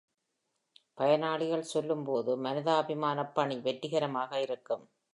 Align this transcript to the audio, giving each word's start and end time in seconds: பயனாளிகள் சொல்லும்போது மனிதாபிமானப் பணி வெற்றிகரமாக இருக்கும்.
பயனாளிகள் 0.93 1.61
சொல்லும்போது 1.61 2.43
மனிதாபிமானப் 2.43 3.33
பணி 3.33 3.59
வெற்றிகரமாக 3.59 4.41
இருக்கும். 4.41 4.85